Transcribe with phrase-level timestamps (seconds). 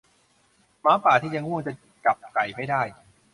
[0.81, 1.73] หมาป่าที่ง่วงจะ
[2.05, 2.81] จับไก่ไม่ได้